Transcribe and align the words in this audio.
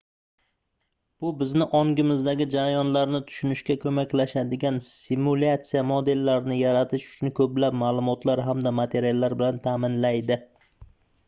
bu 1.23 1.31
bizni 1.41 1.65
ongimizdagi 1.79 2.47
jarayonlarni 2.53 3.21
tushunishga 3.27 3.75
koʻmaklashadigan 3.83 4.81
simulyatsiya 4.87 5.85
modellarini 5.91 6.59
yaratish 6.63 7.07
uchun 7.13 7.33
koʻplab 7.43 7.79
maʼlumotlar 7.85 8.45
hamda 8.51 8.77
materiallar 8.81 9.39
bilan 9.45 9.63
taʼminlaydi 9.71 10.45